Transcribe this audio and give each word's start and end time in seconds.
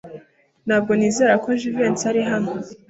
Ntabwo 0.67 0.91
nizera 0.99 1.33
ko 1.43 1.49
Jivency 1.59 2.05
ari 2.11 2.21
hano. 2.29 2.51